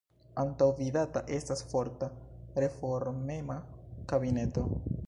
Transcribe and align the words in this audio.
Antaŭvidata 0.43 1.23
estas 1.37 1.61
forta, 1.75 2.09
reformema 2.65 3.61
kabineto. 4.15 4.69